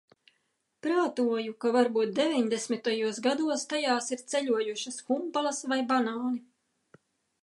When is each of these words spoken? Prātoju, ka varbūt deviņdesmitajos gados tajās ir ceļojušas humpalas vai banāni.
Prātoju, 0.85 1.51
ka 1.65 1.73
varbūt 1.75 2.15
deviņdesmitajos 2.19 3.19
gados 3.27 3.67
tajās 3.75 4.09
ir 4.17 4.23
ceļojušas 4.33 4.97
humpalas 5.11 5.61
vai 5.75 5.81
banāni. 5.93 6.43